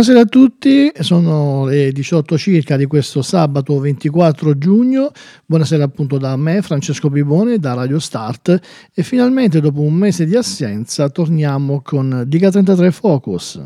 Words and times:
Buonasera 0.00 0.26
a 0.26 0.30
tutti, 0.30 0.90
sono 1.00 1.66
le 1.66 1.92
18 1.92 2.38
circa 2.38 2.78
di 2.78 2.86
questo 2.86 3.20
sabato 3.20 3.78
24 3.78 4.56
giugno. 4.56 5.10
Buonasera 5.44 5.84
appunto 5.84 6.16
da 6.16 6.34
me, 6.36 6.62
Francesco 6.62 7.10
Bibone, 7.10 7.58
da 7.58 7.74
Radio 7.74 7.98
Start 7.98 8.58
e 8.94 9.02
finalmente 9.02 9.60
dopo 9.60 9.82
un 9.82 9.92
mese 9.92 10.24
di 10.24 10.36
assenza 10.36 11.10
torniamo 11.10 11.82
con 11.82 12.24
Diga 12.26 12.50
33 12.50 12.90
Focus. 12.92 13.60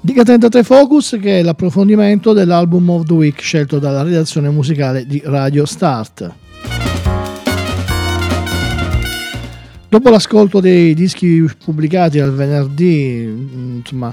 Diga 0.00 0.22
33 0.22 0.62
Focus 0.62 1.18
che 1.20 1.40
è 1.40 1.42
l'approfondimento 1.42 2.32
dell'album 2.32 2.88
of 2.88 3.04
the 3.04 3.12
week 3.12 3.42
scelto 3.42 3.78
dalla 3.78 4.02
redazione 4.02 4.48
musicale 4.48 5.04
di 5.04 5.20
Radio 5.22 5.66
Start. 5.66 6.43
Dopo 9.94 10.10
l'ascolto 10.10 10.58
dei 10.58 10.92
dischi 10.92 11.48
pubblicati 11.64 12.18
al 12.18 12.34
venerdì, 12.34 13.24
mm, 13.28 13.76
insomma, 13.76 14.12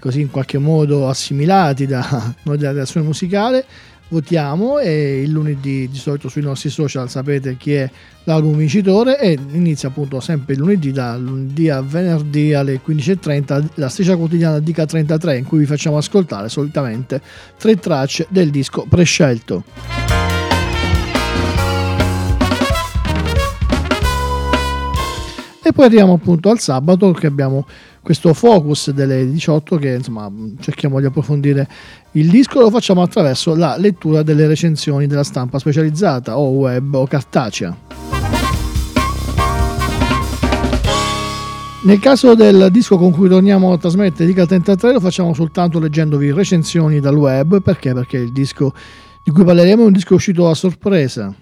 così 0.00 0.22
in 0.22 0.32
qualche 0.32 0.58
modo 0.58 1.08
assimilati 1.08 1.86
da 1.86 2.34
noi 2.42 2.58
della 2.58 2.72
redazione 2.72 3.06
musicale, 3.06 3.64
votiamo 4.08 4.80
e 4.80 5.22
il 5.22 5.30
lunedì 5.30 5.88
di 5.88 5.96
solito 5.96 6.28
sui 6.28 6.42
nostri 6.42 6.70
social 6.70 7.08
sapete 7.08 7.56
chi 7.56 7.74
è 7.74 7.88
l'album 8.24 8.56
vincitore 8.56 9.20
e 9.20 9.38
inizia 9.52 9.90
appunto 9.90 10.18
sempre 10.18 10.54
il 10.54 10.58
lunedì 10.58 10.90
da 10.90 11.16
lunedì 11.16 11.68
a 11.68 11.80
venerdì 11.82 12.52
alle 12.52 12.80
15.30 12.84 13.64
la 13.74 13.88
striscia 13.88 14.16
quotidiana 14.16 14.58
Dica 14.58 14.86
33 14.86 15.38
in 15.38 15.44
cui 15.44 15.60
vi 15.60 15.66
facciamo 15.66 15.98
ascoltare 15.98 16.48
solitamente 16.48 17.20
tre 17.56 17.76
tracce 17.76 18.26
del 18.28 18.50
disco 18.50 18.84
prescelto. 18.88 20.25
E 25.66 25.72
poi 25.72 25.86
arriviamo 25.86 26.12
appunto 26.12 26.48
al 26.48 26.60
sabato 26.60 27.10
che 27.10 27.26
abbiamo 27.26 27.66
questo 28.00 28.32
focus 28.34 28.92
delle 28.92 29.28
18 29.28 29.78
che 29.78 29.94
insomma 29.94 30.30
cerchiamo 30.60 31.00
di 31.00 31.06
approfondire 31.06 31.68
il 32.12 32.30
disco, 32.30 32.60
lo 32.60 32.70
facciamo 32.70 33.02
attraverso 33.02 33.56
la 33.56 33.76
lettura 33.76 34.22
delle 34.22 34.46
recensioni 34.46 35.08
della 35.08 35.24
stampa 35.24 35.58
specializzata 35.58 36.38
o 36.38 36.50
web 36.50 36.94
o 36.94 37.04
cartacea. 37.08 37.76
Nel 41.82 41.98
caso 41.98 42.36
del 42.36 42.68
disco 42.70 42.96
con 42.96 43.10
cui 43.10 43.28
torniamo 43.28 43.72
a 43.72 43.78
trasmettere 43.78 44.28
Dica 44.28 44.46
33 44.46 44.92
lo 44.92 45.00
facciamo 45.00 45.34
soltanto 45.34 45.80
leggendovi 45.80 46.30
recensioni 46.30 47.00
dal 47.00 47.16
web, 47.16 47.60
perché? 47.60 47.92
Perché 47.92 48.18
il 48.18 48.30
disco 48.30 48.72
di 49.24 49.32
cui 49.32 49.42
parleremo 49.42 49.82
è 49.82 49.86
un 49.86 49.92
disco 49.92 50.14
uscito 50.14 50.48
a 50.48 50.54
sorpresa, 50.54 51.34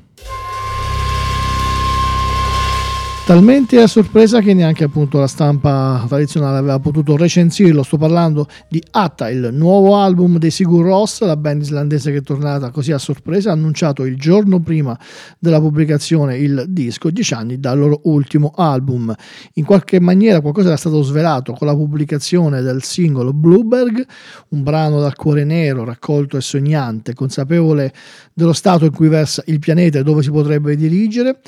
Talmente 3.26 3.80
a 3.80 3.86
sorpresa 3.86 4.40
che 4.40 4.52
neanche 4.52 4.84
appunto 4.84 5.18
la 5.18 5.26
stampa 5.26 6.04
tradizionale 6.06 6.58
aveva 6.58 6.78
potuto 6.78 7.16
recensirlo. 7.16 7.82
Sto 7.82 7.96
parlando 7.96 8.46
di 8.68 8.82
Atta, 8.90 9.30
il 9.30 9.48
nuovo 9.50 9.96
album 9.96 10.36
dei 10.36 10.50
Sigur 10.50 10.84
Ross, 10.84 11.22
la 11.22 11.38
band 11.38 11.62
islandese 11.62 12.12
che 12.12 12.18
è 12.18 12.22
tornata 12.22 12.70
così 12.70 12.92
a 12.92 12.98
sorpresa, 12.98 13.50
annunciato 13.50 14.04
il 14.04 14.18
giorno 14.18 14.60
prima 14.60 14.96
della 15.38 15.58
pubblicazione 15.58 16.36
il 16.36 16.66
disco, 16.68 17.08
dieci 17.08 17.32
anni 17.32 17.58
dal 17.58 17.78
loro 17.78 18.00
ultimo 18.04 18.52
album. 18.54 19.14
In 19.54 19.64
qualche 19.64 20.00
maniera 20.00 20.42
qualcosa 20.42 20.68
era 20.68 20.76
stato 20.76 21.00
svelato 21.00 21.54
con 21.54 21.66
la 21.66 21.74
pubblicazione 21.74 22.60
del 22.60 22.82
singolo 22.82 23.32
Blueberg, 23.32 24.06
un 24.48 24.62
brano 24.62 25.00
dal 25.00 25.16
cuore 25.16 25.44
nero, 25.44 25.84
raccolto 25.84 26.36
e 26.36 26.42
sognante, 26.42 27.14
consapevole 27.14 27.90
dello 28.34 28.52
stato 28.52 28.84
in 28.84 28.92
cui 28.92 29.08
versa 29.08 29.42
il 29.46 29.60
pianeta 29.60 30.00
e 30.00 30.02
dove 30.02 30.22
si 30.22 30.30
potrebbe 30.30 30.76
dirigere 30.76 31.40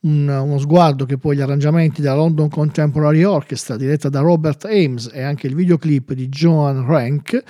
un, 0.00 0.28
uno 0.28 0.58
sguardo 0.58 1.04
che 1.04 1.18
poi 1.18 1.36
gli 1.36 1.40
arrangiamenti 1.40 2.00
della 2.00 2.14
London 2.14 2.48
Contemporary 2.48 3.22
Orchestra 3.24 3.76
diretta 3.76 4.08
da 4.08 4.20
Robert 4.20 4.64
Ames 4.66 5.10
e 5.12 5.22
anche 5.22 5.46
il 5.46 5.54
videoclip 5.54 6.12
di 6.12 6.28
Joan 6.28 6.86
Rank 6.86 7.42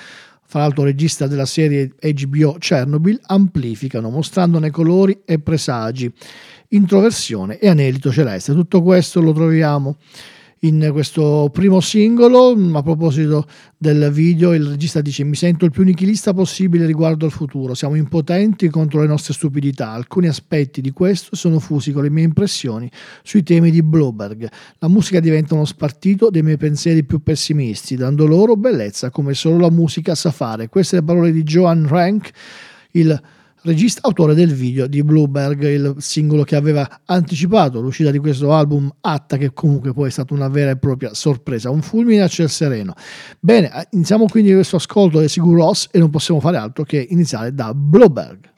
fra 0.50 0.60
l'altro 0.60 0.84
regista 0.84 1.26
della 1.26 1.44
serie 1.44 1.92
HBO 2.00 2.56
Chernobyl, 2.58 3.20
amplificano 3.26 4.08
mostrandone 4.08 4.70
colori 4.70 5.20
e 5.26 5.38
presagi, 5.41 6.10
introversione 6.69 7.58
e 7.58 7.69
anelito 7.69 8.10
celeste. 8.10 8.54
Tutto 8.54 8.82
questo 8.82 9.20
lo 9.20 9.32
troviamo 9.32 9.98
in 10.60 10.91
questo 10.92 11.50
primo 11.52 11.80
singolo. 11.80 12.56
A 12.72 12.82
proposito 12.82 13.46
del 13.76 14.10
video, 14.10 14.52
il 14.52 14.66
regista 14.66 15.00
dice: 15.00 15.24
Mi 15.24 15.36
sento 15.36 15.64
il 15.64 15.70
più 15.70 15.84
nichilista 15.84 16.32
possibile 16.32 16.86
riguardo 16.86 17.24
al 17.24 17.30
futuro. 17.30 17.74
Siamo 17.74 17.94
impotenti 17.94 18.69
contro 18.69 19.00
le 19.00 19.06
nostre 19.06 19.34
stupidità. 19.34 19.91
Alcuni 19.91 20.28
aspetti 20.28 20.80
di 20.80 20.91
questo 20.91 21.36
sono 21.36 21.58
fusi 21.58 21.92
con 21.92 22.02
le 22.02 22.10
mie 22.10 22.24
impressioni 22.24 22.91
sui 23.22 23.42
temi 23.42 23.70
di 23.70 23.82
Bloberg. 23.82 24.48
La 24.78 24.88
musica 24.88 25.20
diventa 25.20 25.54
uno 25.54 25.64
spartito 25.64 26.30
dei 26.30 26.42
miei 26.42 26.56
pensieri 26.56 27.04
più 27.04 27.22
pessimisti, 27.22 27.96
dando 27.96 28.26
loro 28.26 28.56
bellezza 28.56 29.10
come 29.10 29.34
solo 29.34 29.58
la 29.58 29.70
musica 29.70 30.14
sa 30.14 30.30
fare. 30.30 30.69
Queste 30.69 30.96
le 30.96 31.02
parole 31.02 31.32
di 31.32 31.42
Joan 31.42 31.86
Rank, 31.86 32.30
il 32.92 33.20
regista 33.62 34.00
autore 34.04 34.34
del 34.34 34.52
video 34.52 34.86
di 34.86 35.02
Blueberg, 35.02 35.62
il 35.64 35.94
singolo 35.98 36.44
che 36.44 36.56
aveva 36.56 37.00
anticipato 37.04 37.80
l'uscita 37.80 38.10
di 38.10 38.19
questo 38.19 38.52
album 38.52 38.91
Atta, 39.00 39.36
che 39.36 39.52
comunque 39.52 39.92
poi 39.92 40.08
è 40.08 40.10
stata 40.10 40.34
una 40.34 40.48
vera 40.48 40.70
e 40.70 40.76
propria 40.76 41.14
sorpresa, 41.14 41.70
un 41.70 41.82
fulmine 41.82 42.22
a 42.22 42.28
ciel 42.28 42.48
sereno. 42.48 42.94
Bene, 43.41 43.88
iniziamo 43.91 44.26
quindi 44.26 44.52
questo 44.52 44.76
ascolto 44.76 45.20
di 45.20 45.28
Sigur 45.28 45.56
Ross 45.56 45.88
e 45.91 45.98
non 45.98 46.10
possiamo 46.10 46.41
fare 46.41 46.56
altro 46.56 46.84
che 46.84 47.06
iniziare 47.10 47.54
da 47.54 47.72
Blueberg. 47.74 48.56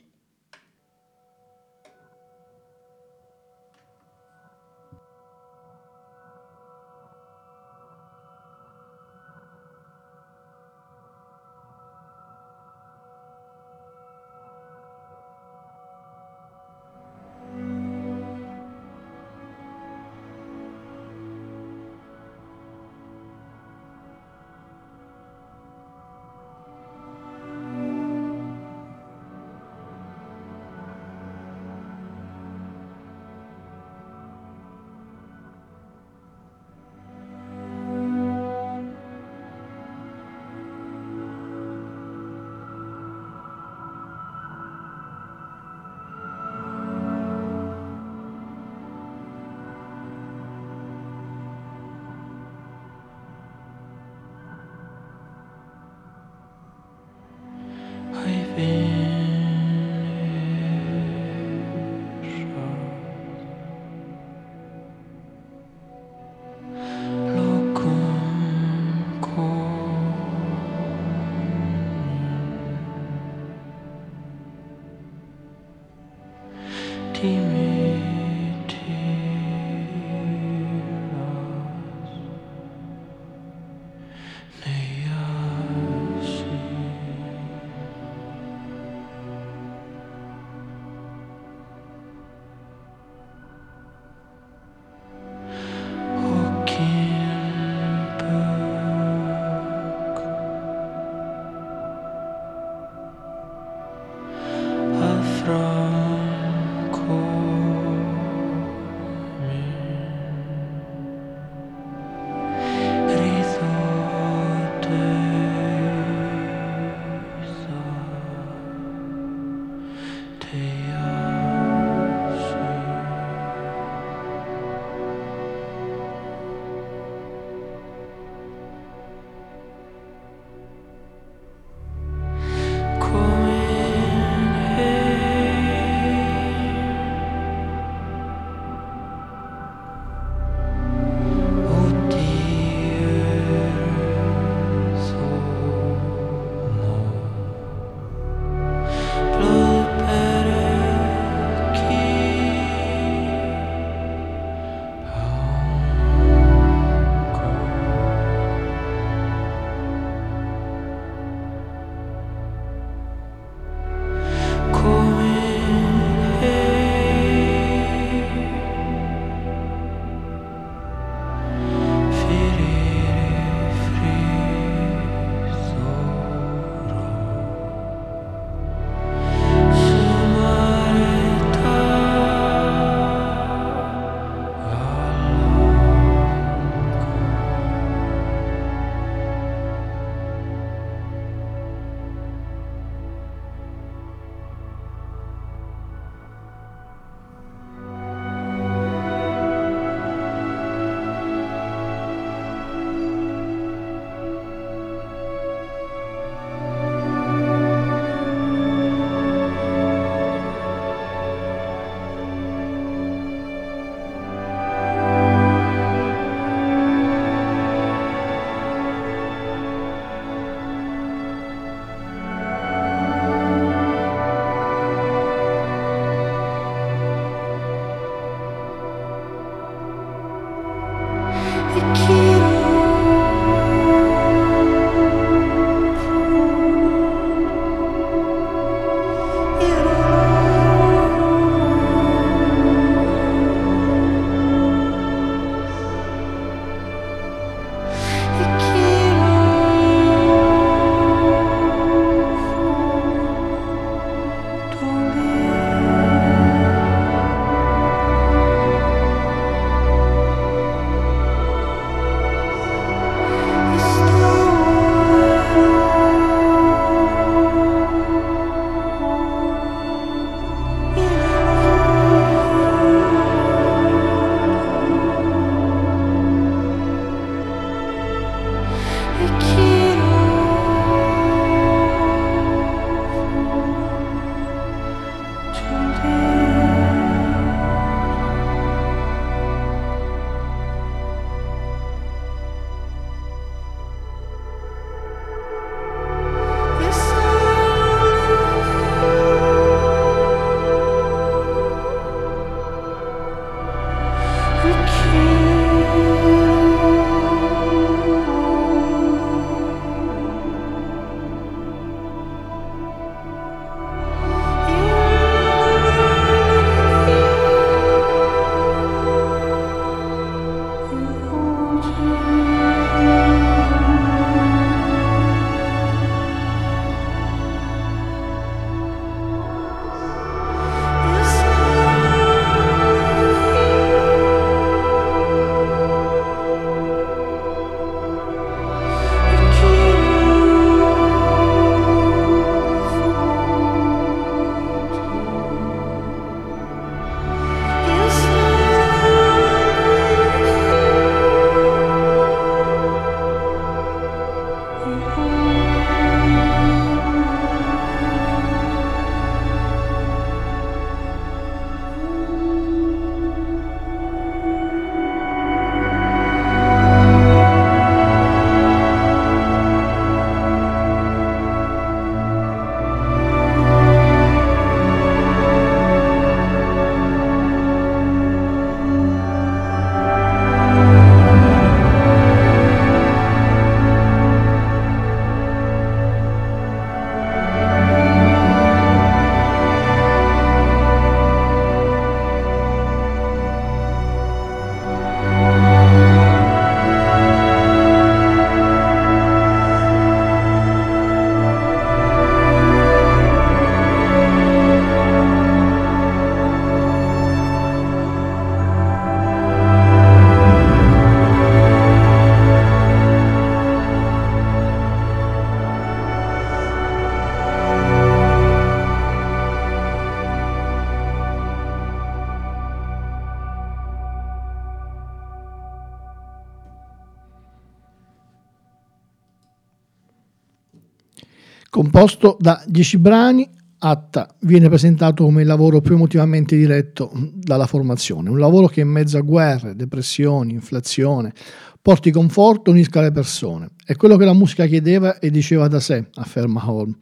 Composto 432.01 432.39
da 432.41 432.63
10 432.67 432.97
brani, 432.97 433.47
Atta 433.83 434.35
viene 434.41 434.69
presentato 434.71 435.25
come 435.25 435.43
il 435.43 435.47
lavoro 435.47 435.83
più 435.83 435.97
emotivamente 435.97 436.57
diretto 436.57 437.11
dalla 437.35 437.67
formazione, 437.67 438.31
un 438.31 438.39
lavoro 438.39 438.69
che 438.69 438.81
in 438.81 438.89
mezzo 438.89 439.19
a 439.19 439.21
guerre, 439.21 439.77
depressioni, 439.77 440.55
inflazione, 440.55 441.35
porti 441.83 442.11
conforto 442.11 442.71
unisca 442.71 443.03
le 443.03 443.13
persone. 443.13 443.73
È 443.85 443.97
quello 443.97 444.17
che 444.17 444.25
la 444.25 444.33
musica 444.33 444.65
chiedeva 444.65 445.19
e 445.19 445.31
diceva 445.31 445.69
da 445.69 445.79
sé, 445.79 446.07
afferma 446.15 446.71
Holm. 446.71 446.97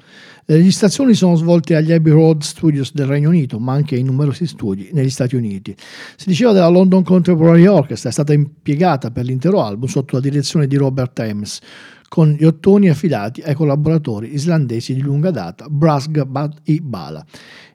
Le 0.45 0.57
registrazioni 0.57 1.14
sono 1.14 1.37
svolte 1.37 1.76
agli 1.76 1.93
Abbey 1.93 2.12
Road 2.12 2.43
Studios 2.43 2.93
del 2.93 3.07
Regno 3.07 3.28
Unito, 3.28 3.61
ma 3.61 3.75
anche 3.75 3.95
in 3.95 4.07
numerosi 4.07 4.47
studi 4.47 4.90
negli 4.93 5.11
Stati 5.11 5.37
Uniti. 5.37 5.76
Si 6.17 6.28
diceva 6.28 6.52
della 6.52 6.69
London 6.69 7.05
Contemporary 7.05 7.67
Orchestra, 7.67 8.09
è 8.09 8.12
stata 8.12 8.33
impiegata 8.33 9.12
per 9.12 9.25
l'intero 9.25 9.62
album 9.62 9.88
sotto 9.88 10.17
la 10.17 10.23
direzione 10.23 10.67
di 10.67 10.75
Robert 10.76 11.19
Ames 11.21 11.61
con 12.08 12.30
gli 12.30 12.44
ottoni 12.44 12.88
affidati 12.88 13.42
ai 13.42 13.54
collaboratori 13.54 14.32
islandesi 14.32 14.94
di 14.94 15.00
lunga 15.00 15.30
data 15.30 15.66
Brasgabad 15.68 16.60
e 16.64 16.80
Bala. 16.80 17.24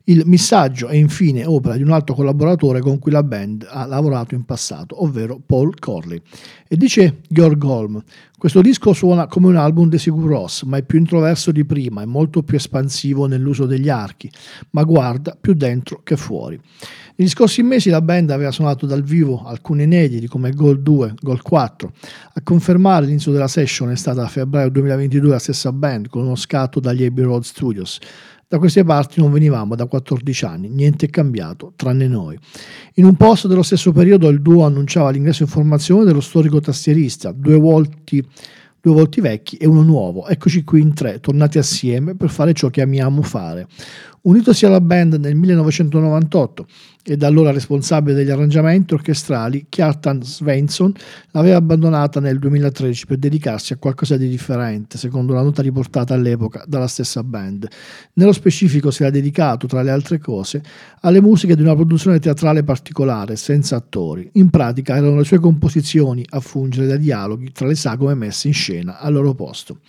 Il 0.06 0.24
missaggio 0.26 0.88
è 0.88 0.96
infine 0.96 1.46
opera 1.46 1.78
di 1.78 1.82
un 1.82 1.92
altro 1.92 2.14
collaboratore 2.14 2.82
con 2.82 3.00
cui 3.00 3.10
la 3.10 3.24
band 3.24 3.66
ha 3.70 3.86
lavorato 3.86 4.36
in 4.36 4.44
passato, 4.44 5.02
ovvero 5.02 5.40
Paul 5.46 5.80
Corley. 5.80 6.22
E 6.68 6.76
dice 6.76 7.22
Georg 7.30 7.64
Holm, 7.64 8.04
questo 8.38 8.60
disco 8.60 8.92
suona 8.92 9.28
come 9.28 9.48
un 9.48 9.56
album 9.56 9.88
di 9.88 9.98
Sigur 9.98 10.28
Ross, 10.28 10.64
ma 10.64 10.76
è 10.76 10.84
più 10.84 11.00
introverso 11.00 11.54
di 11.54 11.64
prima, 11.64 12.02
è 12.02 12.06
molto 12.06 12.44
più 12.44 12.58
espansivo 12.58 13.28
nell'uso 13.28 13.66
degli 13.66 13.88
archi, 13.88 14.30
ma 14.72 14.84
guarda 14.84 15.38
più 15.40 15.54
dentro 15.54 16.02
che 16.04 16.18
fuori. 16.18 16.60
Negli 17.16 17.30
scorsi 17.30 17.62
mesi 17.62 17.92
la 17.92 18.02
band 18.02 18.32
aveva 18.32 18.50
suonato 18.50 18.88
dal 18.88 19.04
vivo 19.04 19.44
alcuni 19.46 19.84
inediti 19.84 20.28
come 20.28 20.50
Goal 20.52 20.82
2, 20.82 21.14
Goal 21.22 21.44
4. 21.44 21.94
A 22.34 22.42
confermare 22.42 23.06
l'inizio 23.06 23.32
della 23.32 23.48
session 23.48 23.92
è 23.92 23.96
stata 23.96 24.24
a 24.24 24.28
febbraio 24.28 24.72
2022 24.72 25.30
la 25.30 25.38
stessa 25.38 25.72
band 25.72 26.08
con 26.08 26.24
uno 26.24 26.36
scatto 26.36 26.80
dagli 26.80 27.04
Abbey 27.04 27.24
Road 27.24 27.44
Studios. 27.44 28.00
Da 28.48 28.58
queste 28.58 28.84
parti 28.84 29.20
non 29.20 29.32
venivamo 29.32 29.76
da 29.76 29.86
14 29.86 30.46
anni, 30.46 30.70
niente 30.70 31.06
è 31.06 31.10
cambiato, 31.10 31.74
tranne 31.76 32.08
noi. 32.08 32.36
In 32.96 33.06
un 33.06 33.16
post 33.16 33.46
dello 33.46 33.64
stesso 33.64 33.92
periodo 33.92 34.28
il 34.30 34.42
duo 34.42 34.66
annunciava 34.66 35.12
l'ingresso 35.12 35.44
in 35.44 35.50
formazione 35.50 36.06
dello 36.06 36.22
storico 36.22 36.60
tastierista, 36.62 37.32
due 37.32 37.60
volti 37.60 38.26
due 38.84 38.94
volti 38.96 39.22
vecchi 39.22 39.56
e 39.56 39.66
uno 39.66 39.82
nuovo. 39.82 40.28
Eccoci 40.28 40.66
qui 40.66 40.82
in 40.82 40.94
tre, 40.94 41.22
tornati 41.22 41.58
assieme 41.58 42.16
per 42.18 42.30
fare 42.30 42.52
ciò 42.52 42.68
che 42.70 42.82
amiamo 42.82 43.22
fare. 43.22 43.66
Unitosi 44.26 44.66
alla 44.66 44.80
band 44.80 45.16
nel 45.16 45.36
1998 45.36 46.66
e 47.06 47.18
da 47.18 47.28
allora 47.28 47.52
responsabile 47.52 48.16
degli 48.16 48.30
arrangiamenti 48.30 48.94
orchestrali, 48.94 49.66
Kjartan 49.68 50.24
Svensson 50.24 50.94
l'aveva 51.32 51.58
abbandonata 51.58 52.22
nel 52.22 52.40
2013 52.40 53.06
per 53.06 53.18
dedicarsi 53.18 53.74
a 53.74 53.76
qualcosa 53.76 54.16
di 54.16 54.30
differente, 54.30 54.98
secondo 54.98 55.34
la 55.34 55.42
nota 55.42 55.62
riportata 55.62 56.14
all'epoca 56.14 56.64
dalla 56.66 56.88
stessa 56.88 57.22
band. 57.22 57.68
Nello 58.14 58.32
specifico 58.32 58.90
si 58.90 59.02
era 59.02 59.12
dedicato, 59.12 59.68
tra 59.68 59.82
le 59.82 59.92
altre 59.92 60.20
cose, 60.20 60.64
alle 61.02 61.20
musiche 61.20 61.58
di 61.58 61.62
una 61.62 61.76
produzione 61.76 62.20
teatrale 62.20 62.64
particolare, 62.64 63.36
senza 63.36 63.76
attori. 63.76 64.30
In 64.36 64.50
pratica 64.50 64.96
erano 64.96 65.18
le 65.18 65.26
sue 65.26 65.40
composizioni 65.40 66.26
a 66.30 66.40
fungere 66.40 66.88
da 66.88 66.96
dialoghi 66.96 67.52
tra 67.52 67.68
le 67.68 67.76
sagome 67.76 68.14
messe 68.14 68.48
in 68.48 68.54
scena 68.54 69.00
al 69.00 69.12
loro 69.12 69.34
posto. 69.34 69.80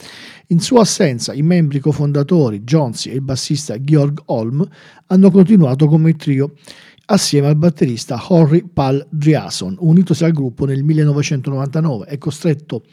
In 0.49 0.59
sua 0.59 0.81
assenza, 0.81 1.33
i 1.33 1.43
membri 1.43 1.79
cofondatori 1.79 2.64
Jonesy 2.64 3.11
e 3.11 3.14
il 3.14 3.23
bassista 3.23 3.81
Georg 3.81 4.23
Holm 4.26 4.66
hanno 5.07 5.31
continuato 5.31 5.87
come 5.87 6.14
trio 6.14 6.54
assieme 7.07 7.49
al 7.49 7.57
batterista 7.57 8.23
Horry 8.28 8.64
Pal 8.73 9.07
Driason, 9.11 9.76
unitosi 9.81 10.25
al 10.25 10.33
gruppo 10.33 10.64
nel 10.64 10.83
1999 10.83 12.07
e 12.07 12.19
costretto 12.19 12.85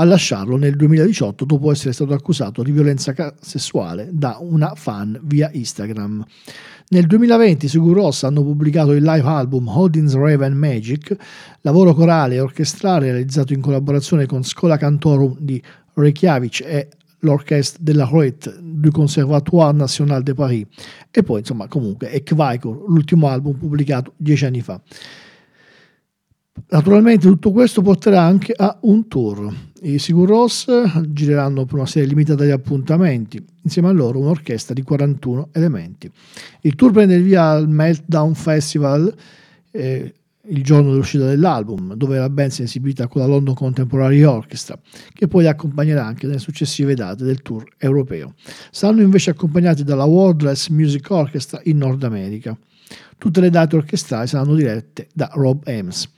a 0.00 0.04
lasciarlo 0.04 0.56
nel 0.56 0.76
2018 0.76 1.44
dopo 1.44 1.72
essere 1.72 1.92
stato 1.92 2.12
accusato 2.12 2.62
di 2.62 2.70
violenza 2.70 3.12
sessuale 3.40 4.08
da 4.12 4.38
una 4.40 4.74
fan 4.76 5.18
via 5.24 5.50
Instagram. 5.52 6.24
Nel 6.90 7.06
2020 7.06 7.66
i 7.66 7.68
Sigur 7.68 7.96
Ross 7.96 8.22
hanno 8.22 8.42
pubblicato 8.42 8.92
il 8.92 9.02
live 9.02 9.26
album 9.26 9.66
Odin's 9.68 10.14
Raven 10.14 10.54
Magic, 10.54 11.14
lavoro 11.62 11.94
corale 11.94 12.36
e 12.36 12.40
orchestrale 12.40 13.10
realizzato 13.10 13.52
in 13.52 13.60
collaborazione 13.60 14.26
con 14.26 14.44
Scola 14.44 14.76
Cantorum 14.76 15.36
di 15.38 15.60
Reykjavik 15.94 16.60
e 16.60 16.88
l'orchestra 17.20 17.80
della 17.82 18.04
Roet 18.04 18.58
du 18.60 18.90
Conservatoire 18.90 19.76
National 19.76 20.22
de 20.22 20.34
Paris 20.34 20.66
e 21.10 21.22
poi 21.22 21.40
insomma 21.40 21.66
comunque 21.66 22.10
è 22.10 22.22
Kvaikur, 22.22 22.84
l'ultimo 22.88 23.28
album 23.28 23.56
pubblicato 23.56 24.12
dieci 24.16 24.44
anni 24.44 24.60
fa. 24.60 24.80
Naturalmente 26.70 27.26
tutto 27.26 27.52
questo 27.52 27.82
porterà 27.82 28.22
anche 28.22 28.52
a 28.54 28.76
un 28.82 29.06
tour. 29.08 29.54
I 29.82 29.98
Sigur 29.98 30.28
Ross 30.28 30.66
gireranno 31.08 31.64
per 31.64 31.74
una 31.76 31.86
serie 31.86 32.08
limitata 32.08 32.44
di 32.44 32.50
appuntamenti, 32.50 33.42
insieme 33.62 33.88
a 33.88 33.92
loro 33.92 34.18
un'orchestra 34.18 34.74
di 34.74 34.82
41 34.82 35.50
elementi. 35.52 36.10
Il 36.62 36.74
tour 36.74 36.90
prende 36.90 37.14
il 37.14 37.22
via 37.22 37.50
al 37.50 37.68
Meltdown 37.68 38.34
Festival 38.34 39.14
eh, 39.70 40.14
il 40.48 40.62
giorno 40.62 40.90
dell'uscita 40.90 41.26
dell'album, 41.26 41.94
dove 41.94 42.18
la 42.18 42.30
band 42.30 42.50
si 42.50 42.62
è 42.62 42.64
esibita 42.64 43.06
con 43.06 43.20
la 43.20 43.26
London 43.26 43.54
Contemporary 43.54 44.22
Orchestra, 44.22 44.78
che 45.12 45.28
poi 45.28 45.42
li 45.42 45.48
accompagnerà 45.48 46.04
anche 46.04 46.26
nelle 46.26 46.38
successive 46.38 46.94
date 46.94 47.24
del 47.24 47.42
tour 47.42 47.64
europeo. 47.76 48.34
Saranno 48.70 49.02
invece 49.02 49.30
accompagnati 49.30 49.84
dalla 49.84 50.04
Wordless 50.04 50.68
Music 50.68 51.08
Orchestra 51.10 51.60
in 51.64 51.78
Nord 51.78 52.02
America. 52.04 52.56
Tutte 53.18 53.40
le 53.40 53.50
date 53.50 53.76
orchestrali 53.76 54.26
saranno 54.26 54.54
dirette 54.54 55.08
da 55.12 55.30
Rob 55.34 55.66
Ames. 55.66 56.08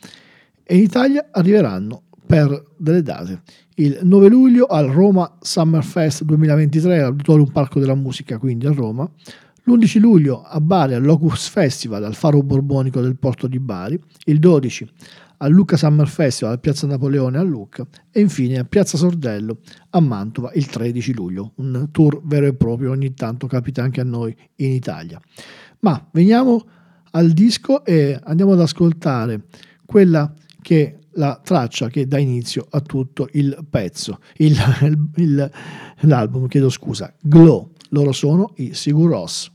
E 0.63 0.77
in 0.77 0.83
Italia 0.83 1.29
arriveranno 1.33 2.03
per 2.27 2.75
delle 2.77 3.03
date. 3.03 3.43
Il 3.75 3.99
9 4.03 4.29
luglio 4.29 4.67
al 4.67 4.87
Roma 4.89 5.39
Summer 5.41 5.83
Fest 5.83 6.23
2023 6.23 6.99
all'Auditorium 7.01 7.51
Parco 7.51 7.81
della 7.81 7.95
Musica, 7.95 8.39
quindi 8.39 8.67
a 8.67 8.73
Roma, 8.73 9.11
l'11 9.71 10.01
luglio 10.01 10.43
a 10.43 10.61
Bari 10.61 10.95
al 10.95 11.05
Locus 11.05 11.49
Festival 11.49 12.05
al 12.05 12.15
Faro 12.15 12.43
Borbonico 12.43 13.01
del 13.01 13.17
Porto 13.17 13.47
di 13.47 13.61
Bari, 13.61 14.01
il 14.25 14.39
12 14.39 14.89
al 15.39 15.53
Lucca 15.53 15.77
Summer 15.77 16.09
Festival 16.09 16.55
a 16.55 16.59
Piazza 16.59 16.87
Napoleone 16.87 17.39
a 17.39 17.43
Lucca 17.43 17.87
e 18.11 18.21
infine 18.21 18.59
a 18.59 18.65
Piazza 18.65 18.97
Sordello 18.97 19.59
a 19.91 20.01
Mantova 20.01 20.51
il 20.55 20.67
13 20.67 21.15
luglio, 21.15 21.53
un 21.57 21.89
tour 21.91 22.21
vero 22.25 22.47
e 22.47 22.55
proprio 22.55 22.91
ogni 22.91 23.15
tanto 23.15 23.47
capita 23.47 23.83
anche 23.83 24.01
a 24.01 24.05
noi 24.05 24.37
in 24.57 24.73
Italia. 24.73 25.21
Ma 25.81 26.09
veniamo 26.13 26.67
al 27.13 27.31
disco 27.31 27.85
e 27.85 28.19
andiamo 28.23 28.53
ad 28.53 28.61
ascoltare 28.61 29.45
quella 29.87 30.33
che 30.61 30.99
la 31.15 31.41
traccia 31.43 31.89
che 31.89 32.07
dà 32.07 32.19
inizio 32.19 32.67
a 32.71 32.81
tutto 32.81 33.29
il 33.33 33.67
pezzo, 33.69 34.21
il, 34.37 34.57
il, 35.17 35.51
l'album, 36.01 36.49
chiedo 36.49 36.69
scusa, 36.69 37.15
Glow. 37.21 37.73
Loro 37.93 38.13
sono 38.13 38.53
i 38.57 38.73
Sigur 38.75 39.11
Ross. 39.11 39.51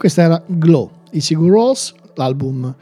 Questa 0.00 0.22
era 0.22 0.42
Glow, 0.46 0.90
i 1.10 1.20
Sigur 1.20 1.50
Rós, 1.50 1.92
l'album 2.14 2.74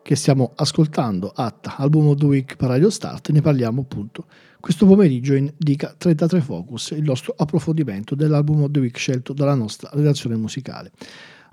che 0.00 0.16
stiamo 0.16 0.52
ascoltando, 0.56 1.30
Atta, 1.34 1.76
album 1.76 2.06
of 2.06 2.16
the 2.16 2.24
week 2.24 2.56
per 2.56 2.70
Radio 2.70 2.88
Start, 2.88 3.28
ne 3.28 3.42
parliamo 3.42 3.82
appunto 3.82 4.24
questo 4.58 4.86
pomeriggio 4.86 5.34
in 5.34 5.52
Dica 5.54 5.94
33 5.98 6.40
Focus, 6.40 6.92
il 6.92 7.02
nostro 7.02 7.34
approfondimento 7.36 8.14
dell'album 8.14 8.62
of 8.62 8.70
the 8.70 8.80
week 8.80 8.96
scelto 8.96 9.34
dalla 9.34 9.54
nostra 9.54 9.90
redazione 9.92 10.34
musicale. 10.36 10.92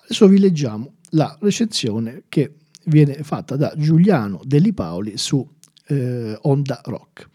Adesso 0.05 0.25
vi 0.29 0.39
leggiamo 0.39 0.93
la 1.09 1.37
recensione 1.41 2.23
che 2.29 2.53
viene 2.85 3.15
fatta 3.23 3.57
da 3.57 3.73
Giuliano 3.75 4.39
Delli 4.45 4.71
Paoli 4.71 5.17
su 5.17 5.45
eh, 5.87 6.37
Onda 6.43 6.79
Rock. 6.85 7.27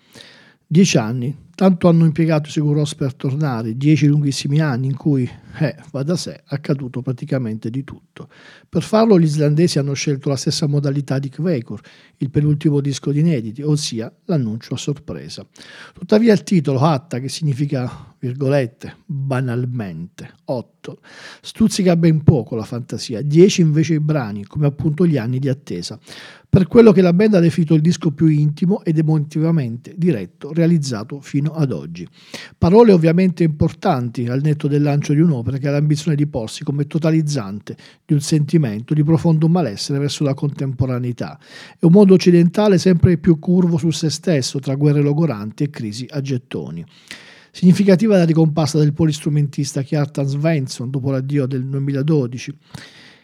Dieci 0.70 0.98
anni, 0.98 1.34
tanto 1.54 1.88
hanno 1.88 2.04
impiegato 2.04 2.50
Seguros 2.50 2.94
per 2.94 3.14
tornare, 3.14 3.74
dieci 3.74 4.06
lunghissimi 4.06 4.60
anni 4.60 4.88
in 4.88 4.96
cui, 4.96 5.26
eh, 5.60 5.76
va 5.90 6.02
da 6.02 6.14
sé, 6.14 6.34
è 6.34 6.42
accaduto 6.48 7.00
praticamente 7.00 7.70
di 7.70 7.84
tutto. 7.84 8.28
Per 8.68 8.82
farlo 8.82 9.18
gli 9.18 9.22
islandesi 9.22 9.78
hanno 9.78 9.94
scelto 9.94 10.28
la 10.28 10.36
stessa 10.36 10.66
modalità 10.66 11.18
di 11.18 11.30
Kvekur, 11.30 11.80
il 12.18 12.28
penultimo 12.28 12.82
disco 12.82 13.12
di 13.12 13.20
inediti, 13.20 13.62
ossia 13.62 14.14
l'annuncio 14.26 14.74
a 14.74 14.76
sorpresa. 14.76 15.42
Tuttavia 15.94 16.34
il 16.34 16.42
titolo, 16.42 16.80
Hatta, 16.80 17.18
che 17.18 17.30
significa, 17.30 18.07
virgolette, 18.18 18.96
banalmente, 19.06 20.34
8, 20.44 21.00
stuzzica 21.40 21.96
ben 21.96 22.22
poco 22.22 22.56
la 22.56 22.64
fantasia, 22.64 23.22
10 23.22 23.60
invece 23.60 23.94
i 23.94 24.00
brani, 24.00 24.44
come 24.44 24.66
appunto 24.66 25.06
gli 25.06 25.16
anni 25.16 25.38
di 25.38 25.48
attesa 25.48 25.98
per 26.50 26.66
quello 26.66 26.92
che 26.92 27.02
la 27.02 27.12
band 27.12 27.34
ha 27.34 27.40
definito 27.40 27.74
il 27.74 27.82
disco 27.82 28.10
più 28.10 28.26
intimo 28.26 28.82
ed 28.82 28.96
emotivamente 28.96 29.92
diretto 29.96 30.52
realizzato 30.52 31.20
fino 31.20 31.52
ad 31.52 31.72
oggi. 31.72 32.08
Parole 32.56 32.92
ovviamente 32.92 33.44
importanti 33.44 34.26
al 34.26 34.40
netto 34.40 34.66
del 34.66 34.80
lancio 34.80 35.12
di 35.12 35.20
un'opera 35.20 35.58
che 35.58 35.68
ha 35.68 35.72
l'ambizione 35.72 36.16
di 36.16 36.26
porsi 36.26 36.64
come 36.64 36.86
totalizzante 36.86 37.76
di 38.04 38.14
un 38.14 38.20
sentimento 38.20 38.94
di 38.94 39.04
profondo 39.04 39.46
malessere 39.48 39.98
verso 39.98 40.24
la 40.24 40.32
contemporaneità 40.32 41.38
e 41.78 41.84
un 41.84 41.92
mondo 41.92 42.14
occidentale 42.14 42.78
sempre 42.78 43.18
più 43.18 43.38
curvo 43.38 43.76
su 43.76 43.90
se 43.90 44.08
stesso 44.08 44.58
tra 44.58 44.74
guerre 44.74 45.02
logoranti 45.02 45.64
e 45.64 45.70
crisi 45.70 46.06
a 46.08 46.22
gettoni. 46.22 46.84
Significativa 47.58 48.16
la 48.16 48.24
ricomparsa 48.24 48.78
del 48.78 48.92
polistrumentista 48.92 49.82
Kjartan 49.82 50.26
Svensson 50.26 50.90
dopo 50.90 51.10
l'addio 51.10 51.44
del 51.44 51.66
2012, 51.66 52.56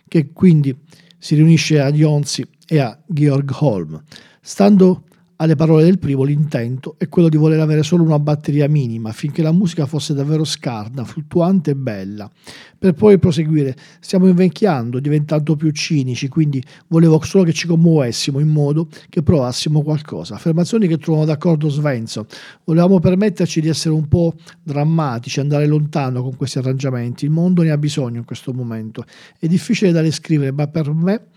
che 0.08 0.32
quindi 0.32 0.76
si 1.16 1.36
riunisce 1.36 1.78
a 1.78 1.92
Jonsi 1.92 2.44
e 2.66 2.80
a 2.80 3.00
Georg 3.06 3.48
Holm. 3.60 4.02
Stando 4.40 5.04
alle 5.44 5.56
parole 5.56 5.84
del 5.84 5.98
primo, 5.98 6.24
l'intento 6.24 6.96
è 6.98 7.08
quello 7.08 7.28
di 7.28 7.36
voler 7.36 7.60
avere 7.60 7.82
solo 7.82 8.02
una 8.02 8.18
batteria 8.18 8.68
minima 8.68 9.10
affinché 9.10 9.42
la 9.42 9.52
musica 9.52 9.86
fosse 9.86 10.14
davvero 10.14 10.44
scarna, 10.44 11.04
fluttuante 11.04 11.72
e 11.72 11.74
bella. 11.76 12.30
Per 12.78 12.92
poi 12.92 13.18
proseguire, 13.18 13.74
stiamo 14.00 14.26
invecchiando, 14.26 15.00
diventando 15.00 15.56
più 15.56 15.70
cinici, 15.70 16.28
quindi 16.28 16.62
volevo 16.88 17.20
solo 17.22 17.44
che 17.44 17.52
ci 17.52 17.66
commuovessimo 17.66 18.38
in 18.40 18.48
modo 18.48 18.88
che 19.08 19.22
provassimo 19.22 19.82
qualcosa. 19.82 20.34
Affermazioni 20.34 20.86
che 20.86 20.98
trovano 20.98 21.24
d'accordo 21.24 21.68
Svensson. 21.68 22.26
Volevamo 22.64 22.98
permetterci 22.98 23.60
di 23.60 23.68
essere 23.68 23.94
un 23.94 24.06
po' 24.08 24.34
drammatici, 24.62 25.40
andare 25.40 25.66
lontano 25.66 26.22
con 26.22 26.36
questi 26.36 26.58
arrangiamenti. 26.58 27.24
Il 27.24 27.30
mondo 27.30 27.62
ne 27.62 27.70
ha 27.70 27.78
bisogno 27.78 28.18
in 28.18 28.24
questo 28.24 28.52
momento. 28.52 29.04
È 29.38 29.46
difficile 29.46 29.92
da 29.92 30.02
descrivere, 30.02 30.52
ma 30.52 30.66
per 30.66 30.92
me 30.92 31.28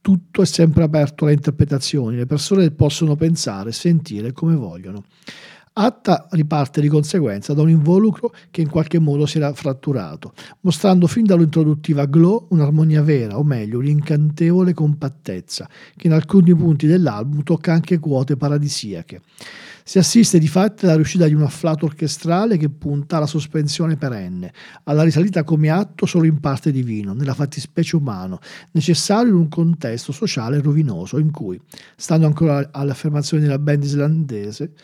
tutto 0.00 0.42
è 0.42 0.46
sempre 0.46 0.82
aperto 0.82 1.24
alle 1.24 1.34
interpretazioni, 1.34 2.16
le 2.16 2.26
persone 2.26 2.70
possono 2.70 3.16
pensare, 3.16 3.72
sentire 3.72 4.32
come 4.32 4.54
vogliono. 4.54 5.04
Atta 5.72 6.26
riparte 6.30 6.80
di 6.80 6.88
conseguenza 6.88 7.54
da 7.54 7.62
un 7.62 7.70
involucro 7.70 8.34
che 8.50 8.60
in 8.60 8.68
qualche 8.68 8.98
modo 8.98 9.24
si 9.24 9.36
era 9.36 9.52
fratturato, 9.54 10.32
mostrando 10.60 11.06
fin 11.06 11.24
dall'introduttiva 11.24 12.06
glow 12.06 12.48
un'armonia 12.50 13.02
vera, 13.02 13.38
o 13.38 13.44
meglio, 13.44 13.78
un'incantevole 13.78 14.74
compattezza, 14.74 15.68
che 15.96 16.08
in 16.08 16.12
alcuni 16.12 16.54
punti 16.54 16.86
dell'album 16.86 17.44
tocca 17.44 17.72
anche 17.72 17.98
quote 18.00 18.36
paradisiache. 18.36 19.22
Si 19.90 19.98
assiste 19.98 20.38
di 20.38 20.46
fatto 20.46 20.84
alla 20.84 20.94
riuscita 20.94 21.26
di 21.26 21.34
un 21.34 21.42
afflato 21.42 21.84
orchestrale 21.84 22.56
che 22.56 22.68
punta 22.68 23.16
alla 23.16 23.26
sospensione 23.26 23.96
perenne, 23.96 24.52
alla 24.84 25.02
risalita 25.02 25.42
come 25.42 25.68
atto 25.68 26.06
solo 26.06 26.26
in 26.26 26.38
parte 26.38 26.70
divino, 26.70 27.12
nella 27.12 27.34
fattispecie 27.34 27.96
umano, 27.96 28.38
necessario 28.70 29.32
in 29.32 29.38
un 29.38 29.48
contesto 29.48 30.12
sociale 30.12 30.60
rovinoso 30.60 31.18
in 31.18 31.32
cui, 31.32 31.60
stando 31.96 32.26
ancora 32.26 32.68
alle 32.70 32.92
affermazioni 32.92 33.42
della 33.42 33.58
band 33.58 33.82
islandese, 33.82 34.74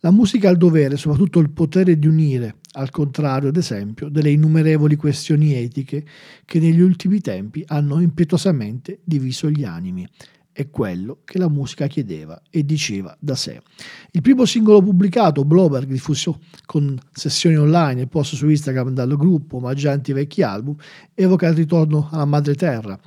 la 0.00 0.10
musica 0.10 0.48
ha 0.48 0.52
il 0.52 0.58
dovere, 0.58 0.98
soprattutto 0.98 1.38
il 1.38 1.48
potere 1.48 1.98
di 1.98 2.06
unire, 2.06 2.56
al 2.72 2.90
contrario, 2.90 3.48
ad 3.48 3.56
esempio, 3.56 4.10
delle 4.10 4.28
innumerevoli 4.28 4.96
questioni 4.96 5.54
etiche 5.54 6.04
che 6.44 6.60
negli 6.60 6.80
ultimi 6.82 7.22
tempi 7.22 7.64
hanno 7.66 7.98
impetuosamente 7.98 8.98
diviso 9.04 9.48
gli 9.48 9.64
animi 9.64 10.06
è 10.52 10.68
quello 10.68 11.20
che 11.24 11.38
la 11.38 11.48
musica 11.48 11.86
chiedeva 11.86 12.40
e 12.50 12.64
diceva 12.64 13.16
da 13.18 13.34
sé. 13.34 13.62
Il 14.10 14.20
primo 14.20 14.44
singolo 14.44 14.82
pubblicato, 14.82 15.44
Bloberg, 15.44 15.86
diffuso 15.86 16.40
con 16.66 16.98
sessioni 17.12 17.56
online 17.56 18.02
e 18.02 18.06
post 18.06 18.34
su 18.34 18.48
Instagram 18.48 18.90
dal 18.90 19.16
gruppo 19.16 19.56
omaggianti 19.56 20.12
vecchi 20.12 20.42
album, 20.42 20.74
evoca 21.14 21.48
il 21.48 21.54
ritorno 21.54 22.08
alla 22.10 22.24
madre 22.24 22.54
terra 22.54 22.98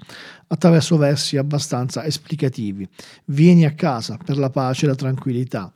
attraverso 0.47 0.97
versi 0.97 1.38
abbastanza 1.38 2.06
esplicativi. 2.06 2.88
Vieni 3.25 3.65
a 3.65 3.73
casa 3.73 4.17
per 4.23 4.38
la 4.38 4.49
pace 4.49 4.86
e 4.86 4.89
la 4.89 4.95
tranquillità. 4.95 5.71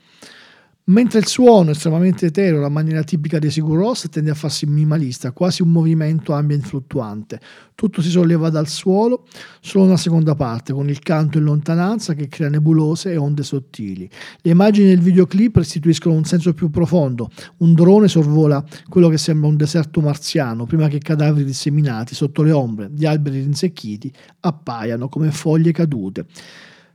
Mentre 0.89 1.19
il 1.19 1.27
suono, 1.27 1.71
estremamente 1.71 2.27
etereo, 2.27 2.61
la 2.61 2.69
maniera 2.69 3.03
tipica 3.03 3.39
dei 3.39 3.51
Sigur 3.51 3.77
Rós, 3.77 4.07
tende 4.09 4.29
a 4.29 4.33
farsi 4.33 4.65
minimalista, 4.65 5.33
quasi 5.33 5.61
un 5.61 5.69
movimento 5.69 6.31
ambient 6.31 6.65
fluttuante. 6.65 7.41
Tutto 7.75 8.01
si 8.01 8.09
solleva 8.09 8.49
dal 8.49 8.69
suolo, 8.69 9.27
solo 9.59 9.83
una 9.83 9.97
seconda 9.97 10.33
parte, 10.35 10.71
con 10.71 10.87
il 10.87 10.99
canto 10.99 11.39
in 11.39 11.43
lontananza 11.43 12.13
che 12.13 12.29
crea 12.29 12.47
nebulose 12.47 13.11
e 13.11 13.17
onde 13.17 13.43
sottili. 13.43 14.09
Le 14.41 14.51
immagini 14.51 14.87
del 14.87 15.01
videoclip 15.01 15.57
restituiscono 15.57 16.15
un 16.15 16.23
senso 16.23 16.53
più 16.53 16.69
profondo. 16.69 17.31
Un 17.57 17.73
drone 17.73 18.07
sorvola 18.07 18.63
quello 18.87 19.09
che 19.09 19.17
sembra 19.17 19.49
un 19.49 19.57
deserto 19.57 19.99
marziano, 19.99 20.65
prima 20.65 20.87
che 20.87 20.99
cadaveri 20.99 21.43
disseminati 21.43 22.15
sotto 22.15 22.43
le 22.43 22.53
ombre 22.53 22.87
di 22.93 23.05
alberi 23.05 23.41
rinsecchiti 23.41 24.09
appaiano 24.39 25.09
come 25.09 25.31
foglie 25.31 25.73
cadute 25.73 26.27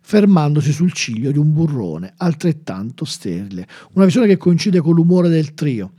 fermandosi 0.02 0.72
sul 0.72 0.92
ciglio 0.92 1.30
di 1.30 1.38
un 1.38 1.52
burrone 1.52 2.12
altrettanto 2.18 3.04
sterile. 3.04 3.66
Una 3.94 4.04
visione 4.04 4.26
che 4.26 4.36
coincide 4.36 4.80
con 4.80 4.94
l'umore 4.94 5.28
del 5.28 5.54
trio, 5.54 5.92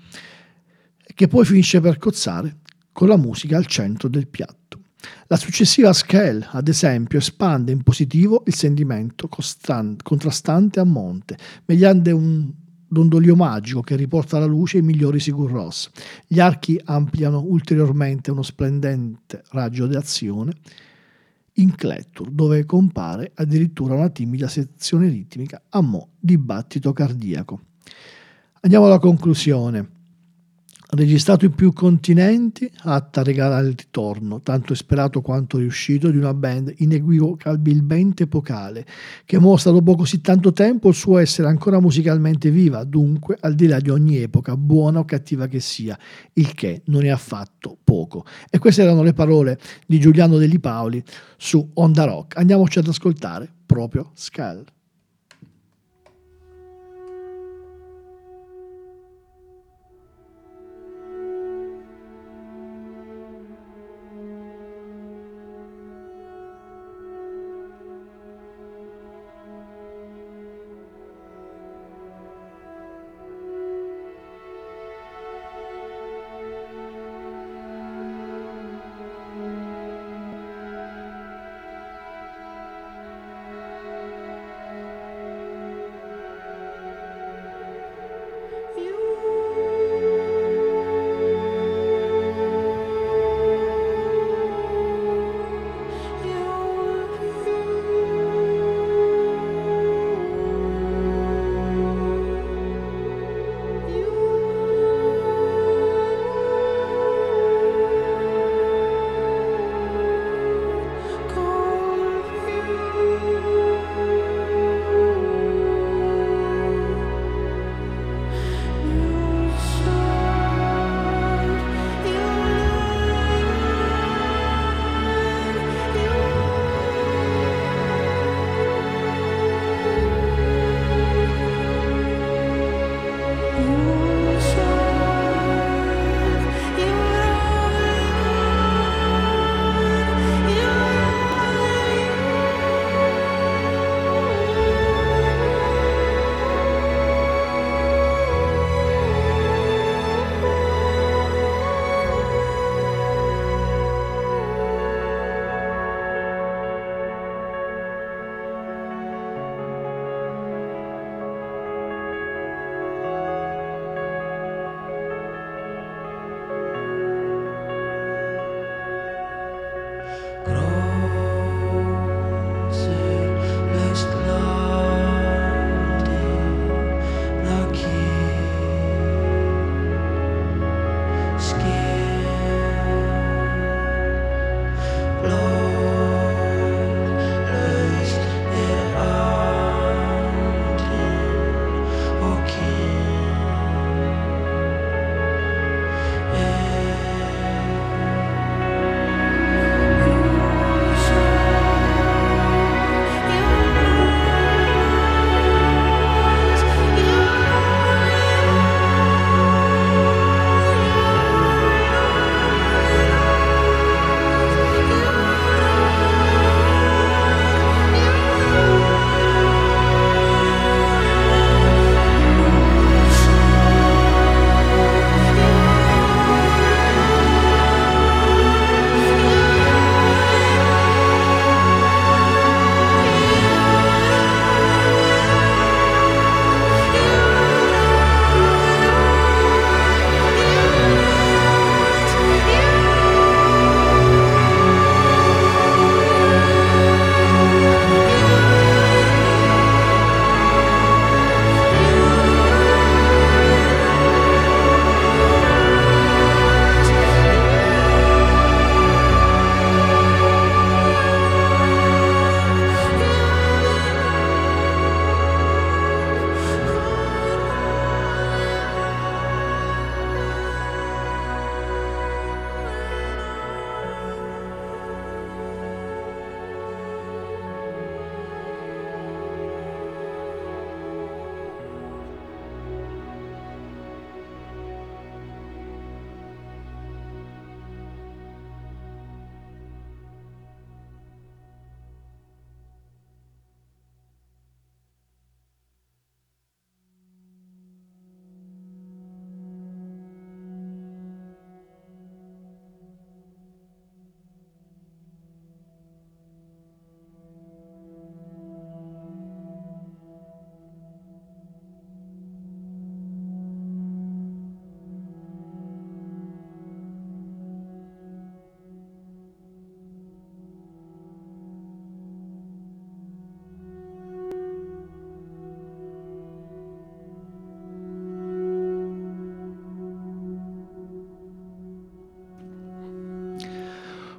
che 1.16 1.28
poi 1.28 1.46
finisce 1.46 1.82
per 1.82 1.98
cozzare 1.98 2.58
con 2.92 3.08
la 3.08 3.18
musica 3.18 3.58
al 3.58 3.66
centro 3.66 4.08
del 4.08 4.28
piatto. 4.28 4.82
La 5.28 5.36
successiva 5.36 5.92
scale, 5.94 6.48
ad 6.52 6.68
esempio, 6.68 7.18
espande 7.18 7.72
in 7.72 7.82
positivo 7.82 8.44
il 8.46 8.54
sentimento 8.54 9.28
costan- 9.28 9.98
contrastante 10.02 10.80
a 10.80 10.86
monte, 10.86 11.38
mediante 11.66 12.12
un 12.12 12.52
dondolio 12.88 13.36
magico 13.36 13.82
che 13.82 13.96
riporta 13.96 14.38
alla 14.38 14.46
luce 14.46 14.78
i 14.78 14.82
migliori 14.82 15.20
Sigur 15.20 15.52
Ross. 15.52 15.90
Gli 16.28 16.40
archi 16.40 16.80
ampliano 16.86 17.42
ulteriormente 17.42 18.32
uno 18.32 18.44
splendente 18.44 19.44
raggio 19.50 19.88
d'azione 19.88 20.54
in 21.56 21.76
Clettur, 21.76 22.30
dove 22.30 22.66
compare 22.66 23.32
addirittura 23.36 23.94
una 23.94 24.10
timida 24.10 24.48
sezione 24.48 25.08
ritmica 25.10 25.62
a 25.70 25.82
mo' 25.82 26.10
di 26.20 26.38
battito 26.38 26.94
cardiaco. 26.94 27.62
Andiamo 28.62 28.86
alla 28.86 29.00
conclusione. 29.00 30.02
Registrato 30.96 31.46
in 31.46 31.56
più 31.56 31.74
continenti, 31.74 32.70
Atta 32.84 33.24
regala 33.24 33.58
il 33.62 33.74
ritorno, 33.76 34.42
tanto 34.42 34.76
sperato 34.76 35.22
quanto 35.22 35.58
riuscito, 35.58 36.12
di 36.12 36.18
una 36.18 36.36
band 36.36 36.72
inequivocabilmente 36.78 38.24
epocale, 38.24 38.86
che 39.26 39.40
mostra 39.40 39.72
dopo 39.72 39.96
così 39.96 40.22
tanto 40.22 40.54
tempo 40.54 40.90
il 40.90 40.94
suo 40.94 41.18
essere 41.18 41.48
ancora 41.48 41.80
musicalmente 41.80 42.52
viva, 42.52 42.84
dunque 42.84 43.38
al 43.40 43.56
di 43.56 43.66
là 43.66 43.80
di 43.80 43.90
ogni 43.90 44.18
epoca, 44.18 44.56
buona 44.56 45.00
o 45.00 45.06
cattiva 45.06 45.48
che 45.48 45.60
sia, 45.60 45.98
il 46.34 46.54
che 46.54 46.84
non 46.86 47.04
è 47.04 47.10
affatto 47.10 47.76
poco. 47.84 48.24
E 48.48 48.60
queste 48.60 48.84
erano 48.84 49.02
le 49.02 49.14
parole 49.14 49.58
di 49.88 50.00
Giuliano 50.00 50.38
Deli 50.38 50.60
Paoli 50.60 51.04
su 51.38 51.72
Onda 51.74 52.04
Rock. 52.04 52.38
Andiamoci 52.38 52.78
ad 52.78 52.88
ascoltare 52.88 53.52
proprio 53.66 54.12
Skull. 54.14 54.64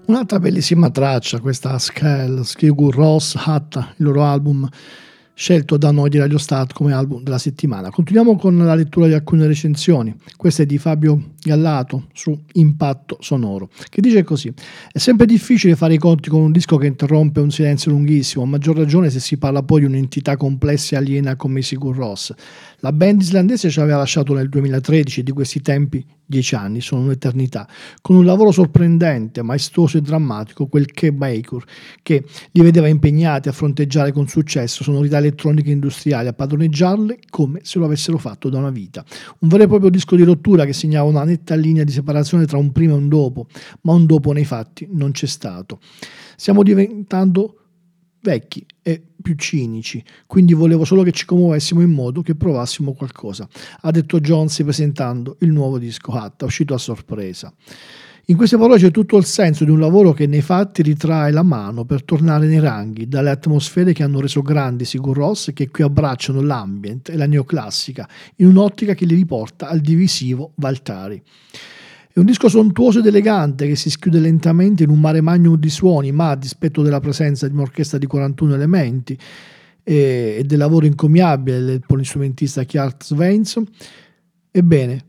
Un'altra 0.06 0.38
bellissima 0.38 0.90
traccia, 0.90 1.40
questa 1.40 1.78
Skell, 1.78 2.42
Skigur 2.42 2.94
Ross, 2.94 3.36
Hatta, 3.36 3.94
il 3.96 4.04
loro 4.04 4.22
album 4.22 4.68
scelto 5.32 5.78
da 5.78 5.90
noi 5.92 6.10
di 6.10 6.18
Radio 6.18 6.36
Start 6.36 6.74
come 6.74 6.92
album 6.92 7.22
della 7.22 7.38
settimana. 7.38 7.88
Continuiamo 7.88 8.36
con 8.36 8.54
la 8.58 8.74
lettura 8.74 9.06
di 9.06 9.14
alcune 9.14 9.46
recensioni. 9.46 10.14
Questa 10.36 10.62
è 10.62 10.66
di 10.66 10.76
Fabio 10.76 11.33
Gallato 11.44 12.08
su 12.14 12.36
Impatto 12.52 13.18
Sonoro, 13.20 13.68
che 13.90 14.00
dice 14.00 14.22
così: 14.22 14.52
È 14.90 14.98
sempre 14.98 15.26
difficile 15.26 15.76
fare 15.76 15.94
i 15.94 15.98
conti 15.98 16.30
con 16.30 16.40
un 16.40 16.52
disco 16.52 16.78
che 16.78 16.86
interrompe 16.86 17.40
un 17.40 17.50
silenzio 17.50 17.90
lunghissimo, 17.90 18.44
a 18.44 18.46
maggior 18.46 18.76
ragione 18.76 19.10
se 19.10 19.20
si 19.20 19.36
parla 19.36 19.62
poi 19.62 19.80
di 19.80 19.86
un'entità 19.86 20.36
complessa 20.36 20.96
e 20.96 20.98
aliena 20.98 21.36
come 21.36 21.60
Sigur 21.60 21.94
Ross. 21.94 22.32
La 22.78 22.92
band 22.92 23.20
islandese 23.20 23.70
ci 23.70 23.80
aveva 23.80 23.98
lasciato 23.98 24.34
nel 24.34 24.48
2013 24.48 25.22
di 25.22 25.32
questi 25.32 25.60
tempi 25.60 26.04
dieci 26.26 26.54
anni, 26.54 26.80
sono 26.80 27.02
un'eternità, 27.02 27.68
con 28.00 28.16
un 28.16 28.24
lavoro 28.24 28.50
sorprendente, 28.50 29.42
maestoso 29.42 29.98
e 29.98 30.00
drammatico, 30.00 30.66
quel 30.66 30.86
che 30.86 31.12
Baker, 31.12 31.62
che 32.02 32.24
li 32.52 32.62
vedeva 32.62 32.88
impegnati 32.88 33.48
a 33.48 33.52
fronteggiare 33.52 34.12
con 34.12 34.26
successo 34.26 34.82
sonorità 34.82 35.18
elettroniche 35.18 35.70
industriali, 35.70 36.28
a 36.28 36.32
padroneggiarle 36.32 37.18
come 37.28 37.60
se 37.62 37.78
lo 37.78 37.84
avessero 37.84 38.18
fatto 38.18 38.48
da 38.48 38.58
una 38.58 38.70
vita. 38.70 39.04
Un 39.40 39.48
vero 39.48 39.64
e 39.64 39.66
proprio 39.66 39.90
disco 39.90 40.16
di 40.16 40.22
rottura 40.22 40.64
che 40.64 40.72
segnava 40.72 41.08
una 41.08 41.24
netta 41.34 41.54
linea 41.54 41.84
di 41.84 41.92
separazione 41.92 42.46
tra 42.46 42.58
un 42.58 42.72
prima 42.72 42.94
e 42.94 42.96
un 42.96 43.08
dopo, 43.08 43.46
ma 43.82 43.92
un 43.92 44.06
dopo 44.06 44.32
nei 44.32 44.44
fatti 44.44 44.88
non 44.90 45.10
c'è 45.12 45.26
stato. 45.26 45.80
Stiamo 46.36 46.62
diventando 46.62 47.58
vecchi 48.20 48.64
e 48.82 49.02
più 49.20 49.34
cinici, 49.34 50.02
quindi 50.26 50.54
volevo 50.54 50.84
solo 50.84 51.02
che 51.02 51.12
ci 51.12 51.26
commuovessimo 51.26 51.82
in 51.82 51.90
modo 51.90 52.22
che 52.22 52.34
provassimo 52.34 52.94
qualcosa, 52.94 53.46
ha 53.80 53.90
detto 53.90 54.18
Jones 54.20 54.62
presentando 54.62 55.36
il 55.40 55.50
nuovo 55.50 55.78
disco 55.78 56.12
Hatta, 56.12 56.46
uscito 56.46 56.72
a 56.74 56.78
sorpresa. 56.78 57.52
In 58.28 58.36
queste 58.36 58.56
parole 58.56 58.78
c'è 58.78 58.90
tutto 58.90 59.18
il 59.18 59.26
senso 59.26 59.64
di 59.64 59.70
un 59.70 59.78
lavoro 59.78 60.14
che 60.14 60.26
nei 60.26 60.40
fatti 60.40 60.80
ritrae 60.80 61.30
la 61.30 61.42
mano 61.42 61.84
per 61.84 62.04
tornare 62.04 62.46
nei 62.46 62.58
ranghi, 62.58 63.06
dalle 63.06 63.28
atmosfere 63.28 63.92
che 63.92 64.02
hanno 64.02 64.18
reso 64.18 64.40
grandi 64.40 64.86
Sigur 64.86 65.14
Ross 65.14 65.52
che 65.52 65.68
qui 65.68 65.84
abbracciano 65.84 66.40
l'ambient 66.40 67.10
e 67.10 67.18
la 67.18 67.26
neoclassica, 67.26 68.08
in 68.36 68.46
un'ottica 68.46 68.94
che 68.94 69.04
li 69.04 69.14
riporta 69.14 69.68
al 69.68 69.80
divisivo 69.80 70.52
Valtari. 70.54 71.22
È 72.10 72.18
un 72.18 72.24
disco 72.24 72.48
sontuoso 72.48 73.00
ed 73.00 73.06
elegante 73.06 73.66
che 73.66 73.76
si 73.76 73.90
schiude 73.90 74.20
lentamente 74.20 74.84
in 74.84 74.88
un 74.88 75.00
mare 75.00 75.20
magnum 75.20 75.58
di 75.58 75.68
suoni, 75.68 76.10
ma 76.10 76.30
a 76.30 76.36
dispetto 76.36 76.80
della 76.80 77.00
presenza 77.00 77.46
di 77.46 77.52
un'orchestra 77.52 77.98
di 77.98 78.06
41 78.06 78.54
elementi 78.54 79.18
e, 79.82 80.36
e 80.38 80.44
del 80.44 80.58
lavoro 80.58 80.86
incommiabile 80.86 81.60
del 81.62 81.82
polistrumentista 81.86 82.64
Kjart 82.64 83.04
Svensson, 83.04 83.66
ebbene, 84.50 85.04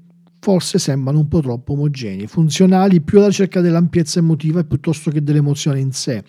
forse 0.46 0.78
sembrano 0.78 1.18
un 1.18 1.28
po' 1.28 1.42
troppo 1.42 1.74
omogenei, 1.74 2.28
funzionali 2.28 3.02
più 3.02 3.18
alla 3.18 3.30
ricerca 3.30 3.62
dell'ampiezza 3.62 4.20
emotiva 4.20 4.64
piuttosto 4.64 5.10
che 5.10 5.24
dell'emozione 5.24 5.80
in 5.80 5.92
sé. 5.92 6.24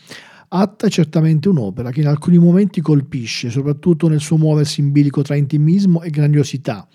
Atta 0.49 0.87
è 0.87 0.89
certamente 0.89 1.51
un'opera 1.51 1.91
che 1.91 2.01
in 2.01 2.07
alcuni 2.07 2.39
momenti 2.39 2.81
colpisce, 2.81 3.51
soprattutto 3.51 4.09
nel 4.09 4.21
suo 4.21 4.39
muoversi 4.39 4.81
in 4.81 4.91
bilico 4.91 5.21
tra 5.21 5.35
intimismo 5.35 6.01
e 6.01 6.09
grandiosità 6.09 6.89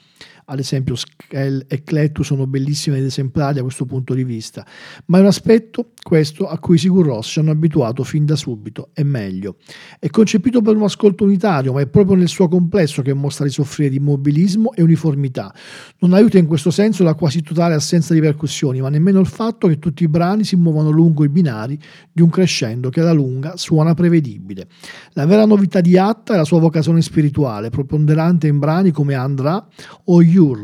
ad 0.51 0.59
esempio 0.59 0.95
Skell 0.95 1.63
e 1.67 1.81
Cletu 1.81 2.23
sono 2.23 2.45
bellissimi 2.45 2.97
ed 2.97 3.05
esemplari 3.05 3.55
da 3.55 3.61
questo 3.61 3.85
punto 3.85 4.13
di 4.13 4.25
vista, 4.25 4.65
ma 5.05 5.17
è 5.17 5.21
un 5.21 5.27
aspetto 5.27 5.91
questo 6.03 6.45
a 6.45 6.59
cui 6.59 6.77
Sigur 6.77 7.05
Ross 7.05 7.29
ci 7.31 7.39
hanno 7.39 7.51
abituato 7.51 8.03
fin 8.03 8.25
da 8.25 8.35
subito 8.35 8.89
e 8.93 9.03
meglio. 9.03 9.55
È 9.97 10.09
concepito 10.09 10.61
per 10.61 10.75
un 10.75 10.83
ascolto 10.83 11.23
unitario, 11.23 11.71
ma 11.71 11.79
è 11.79 11.87
proprio 11.87 12.17
nel 12.17 12.27
suo 12.27 12.49
complesso 12.49 13.01
che 13.01 13.13
mostra 13.13 13.45
di 13.45 13.51
soffrire 13.51 13.89
di 13.89 13.95
immobilismo 13.95 14.73
e 14.73 14.81
uniformità. 14.81 15.53
Non 15.99 16.11
aiuta 16.13 16.37
in 16.37 16.47
questo 16.47 16.69
senso 16.69 17.03
la 17.03 17.13
quasi 17.13 17.41
totale 17.41 17.73
assenza 17.73 18.13
di 18.13 18.19
percussioni, 18.19 18.81
ma 18.81 18.89
nemmeno 18.89 19.21
il 19.21 19.27
fatto 19.27 19.69
che 19.69 19.79
tutti 19.79 20.03
i 20.03 20.09
brani 20.09 20.43
si 20.43 20.57
muovono 20.57 20.89
lungo 20.89 21.23
i 21.23 21.29
binari 21.29 21.79
di 22.11 22.21
un 22.21 22.29
crescendo 22.29 22.89
che 22.89 22.99
alla 22.99 23.13
lunga 23.13 23.55
suona 23.55 23.93
prevedibile. 23.93 24.67
La 25.13 25.25
vera 25.25 25.45
novità 25.45 25.79
di 25.79 25.97
Atta 25.97 26.33
è 26.33 26.37
la 26.37 26.43
sua 26.43 26.59
vocazione 26.59 27.01
spirituale, 27.01 27.69
preponderante 27.69 28.47
in 28.47 28.59
brani 28.59 28.91
come 28.91 29.13
Andra 29.13 29.65
o 30.05 30.21
You 30.21 30.39
Cure, 30.41 30.63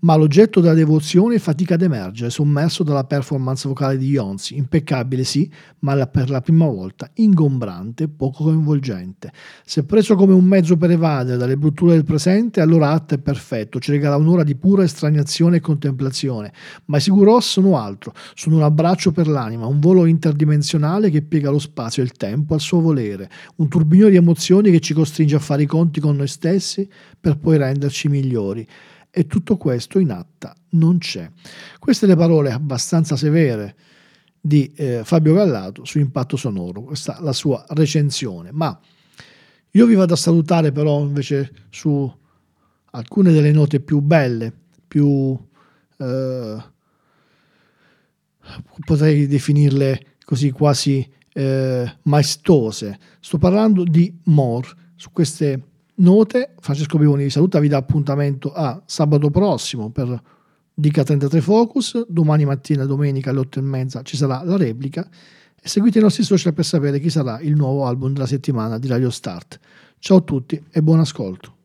ma 0.00 0.14
l'oggetto 0.14 0.60
della 0.60 0.74
devozione 0.74 1.38
fatica 1.38 1.74
ad 1.74 1.80
emergere, 1.82 2.28
sommerso 2.28 2.82
dalla 2.82 3.04
performance 3.04 3.66
vocale 3.66 3.96
di 3.96 4.10
Jones, 4.10 4.50
impeccabile 4.50 5.24
sì, 5.24 5.50
ma 5.80 6.06
per 6.06 6.28
la 6.28 6.42
prima 6.42 6.66
volta 6.66 7.08
ingombrante 7.14 8.08
poco 8.08 8.44
coinvolgente. 8.44 9.32
Se 9.64 9.84
preso 9.84 10.14
come 10.14 10.34
un 10.34 10.44
mezzo 10.44 10.76
per 10.76 10.90
evadere 10.90 11.38
dalle 11.38 11.56
brutture 11.56 11.92
del 11.92 12.04
presente, 12.04 12.60
allora 12.60 12.90
Atta 12.90 13.14
è 13.14 13.18
perfetto, 13.18 13.80
ci 13.80 13.90
regala 13.90 14.16
un'ora 14.16 14.42
di 14.42 14.54
pura 14.54 14.84
estraniazione 14.84 15.56
e 15.56 15.60
contemplazione, 15.60 16.52
ma 16.84 16.98
i 16.98 17.00
Siguros 17.00 17.48
sono 17.48 17.78
altro, 17.78 18.12
sono 18.34 18.56
un 18.56 18.62
abbraccio 18.64 19.12
per 19.12 19.28
l'anima, 19.28 19.64
un 19.64 19.80
volo 19.80 20.04
interdimensionale 20.04 21.08
che 21.08 21.22
piega 21.22 21.48
lo 21.48 21.58
spazio 21.58 22.02
e 22.02 22.04
il 22.04 22.12
tempo 22.12 22.52
al 22.52 22.60
suo 22.60 22.80
volere, 22.80 23.30
un 23.56 23.68
turbinio 23.68 24.10
di 24.10 24.16
emozioni 24.16 24.70
che 24.70 24.80
ci 24.80 24.92
costringe 24.92 25.36
a 25.36 25.40
fare 25.40 25.62
i 25.62 25.66
conti 25.66 26.00
con 26.00 26.16
noi 26.16 26.28
stessi 26.28 26.86
per 27.18 27.38
poi 27.38 27.56
renderci 27.56 28.08
migliori 28.08 28.68
e 29.18 29.26
tutto 29.26 29.56
questo 29.56 29.98
in 29.98 30.10
atta 30.10 30.54
non 30.72 30.98
c'è. 30.98 31.30
Queste 31.78 32.04
le 32.04 32.16
parole 32.16 32.52
abbastanza 32.52 33.16
severe 33.16 33.74
di 34.38 34.70
eh, 34.76 35.04
Fabio 35.04 35.32
Gallato 35.32 35.86
su 35.86 35.98
Impatto 35.98 36.36
Sonoro, 36.36 36.82
questa 36.82 37.16
la 37.22 37.32
sua 37.32 37.64
recensione, 37.70 38.50
ma 38.52 38.78
io 39.70 39.86
vi 39.86 39.94
vado 39.94 40.12
a 40.12 40.18
salutare 40.18 40.70
però 40.70 41.00
invece 41.00 41.50
su 41.70 42.14
alcune 42.90 43.32
delle 43.32 43.52
note 43.52 43.80
più 43.80 44.00
belle, 44.00 44.52
più 44.86 45.34
eh, 45.96 46.56
potrei 48.84 49.26
definirle 49.26 50.16
così 50.26 50.50
quasi 50.50 51.10
eh, 51.32 51.90
maestose. 52.02 52.98
Sto 53.18 53.38
parlando 53.38 53.82
di 53.82 54.14
More, 54.24 54.68
su 54.94 55.10
queste 55.10 55.62
note, 55.96 56.54
Francesco 56.60 56.98
Bivoni 56.98 57.24
vi 57.24 57.30
saluta, 57.30 57.58
vi 57.60 57.68
dà 57.68 57.76
appuntamento 57.76 58.52
a 58.52 58.82
sabato 58.84 59.30
prossimo 59.30 59.90
per 59.90 60.20
Dica 60.78 61.02
33 61.02 61.40
Focus, 61.40 62.06
domani 62.06 62.44
mattina, 62.44 62.84
domenica 62.84 63.30
alle 63.30 63.40
8 63.40 63.58
e 63.58 63.62
mezza 63.62 64.02
ci 64.02 64.16
sarà 64.16 64.42
la 64.44 64.56
replica 64.56 65.08
e 65.58 65.68
seguite 65.68 65.98
i 65.98 66.02
nostri 66.02 66.22
social 66.22 66.52
per 66.52 66.64
sapere 66.64 67.00
chi 67.00 67.08
sarà 67.08 67.40
il 67.40 67.54
nuovo 67.54 67.86
album 67.86 68.12
della 68.12 68.26
settimana 68.26 68.78
di 68.78 68.88
Radio 68.88 69.08
Start. 69.08 69.58
Ciao 69.98 70.18
a 70.18 70.20
tutti 70.20 70.62
e 70.70 70.82
buon 70.82 71.00
ascolto. 71.00 71.55